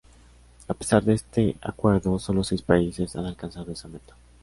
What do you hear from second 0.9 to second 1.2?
de